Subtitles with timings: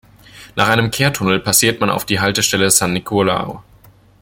[0.55, 3.61] Nach einem Kehrtunnel passiert man auf die Haltestelle San Nicolao.